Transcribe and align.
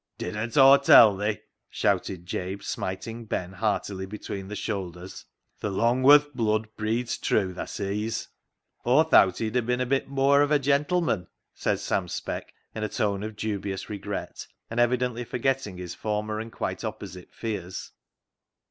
"Didn't 0.17 0.57
Aw 0.57 0.77
tell 0.77 1.15
thi?" 1.19 1.41
shouted 1.69 2.25
Jabe, 2.25 2.63
smiting 2.63 3.25
Ben 3.25 3.53
heartily 3.53 4.07
between 4.07 4.47
the 4.47 4.55
shoulders," 4.55 5.25
th' 5.61 5.65
Long 5.65 6.01
worth 6.01 6.33
blood 6.33 6.67
breeds 6.75 7.19
true, 7.19 7.53
thaa 7.53 7.65
sees."" 7.67 8.27
Aw 8.83 9.03
thowt 9.03 9.37
he'd 9.37 9.55
a' 9.57 9.61
bin 9.61 9.79
a 9.79 9.85
bit 9.85 10.09
mooar 10.09 10.41
of 10.41 10.49
a 10.49 10.57
gentleman," 10.57 11.27
said 11.53 11.79
Sam 11.79 12.07
Speck, 12.07 12.51
in 12.73 12.83
a 12.83 12.89
tone 12.89 13.21
of 13.21 13.35
dubious 13.35 13.91
regret, 13.91 14.47
and 14.71 14.79
evidently 14.79 15.23
forgetting 15.23 15.77
his 15.77 15.93
former 15.93 16.39
and 16.39 16.51
quite 16.51 16.83
opposite 16.83 17.31
fears. 17.31 17.91